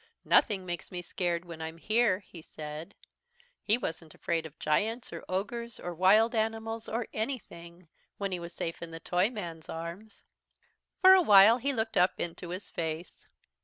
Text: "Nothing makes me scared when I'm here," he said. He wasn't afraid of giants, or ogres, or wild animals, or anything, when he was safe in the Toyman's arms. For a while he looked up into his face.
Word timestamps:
"Nothing 0.25 0.65
makes 0.65 0.91
me 0.91 1.03
scared 1.03 1.45
when 1.45 1.61
I'm 1.61 1.77
here," 1.77 2.21
he 2.21 2.41
said. 2.41 2.95
He 3.61 3.77
wasn't 3.77 4.15
afraid 4.15 4.47
of 4.47 4.57
giants, 4.57 5.13
or 5.13 5.23
ogres, 5.29 5.79
or 5.79 5.93
wild 5.93 6.33
animals, 6.33 6.89
or 6.89 7.07
anything, 7.13 7.87
when 8.17 8.31
he 8.31 8.39
was 8.39 8.51
safe 8.51 8.81
in 8.81 8.89
the 8.89 8.99
Toyman's 8.99 9.69
arms. 9.69 10.23
For 11.01 11.13
a 11.13 11.21
while 11.21 11.57
he 11.59 11.71
looked 11.71 11.97
up 11.97 12.19
into 12.19 12.49
his 12.49 12.71
face. 12.71 13.27